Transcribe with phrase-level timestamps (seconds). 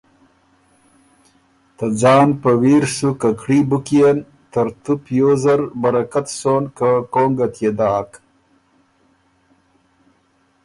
[1.77, 4.17] ته ځان په ویر سُو ککړي بُک يېن،
[4.51, 5.43] ترتُو پیوز
[5.81, 8.09] برکت سُون که کونګه تيې داک،